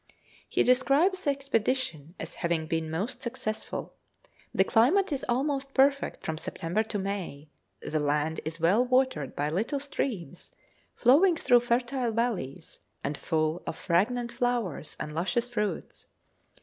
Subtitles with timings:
[0.49, 3.93] He describes the expedition as having been most successful;
[4.51, 7.49] the climate is almost perfect from September to May;
[7.83, 10.53] the land is well watered by little streams
[10.95, 16.07] flowing through fertile valleys, and full of fragrant flowers and luscious fruits.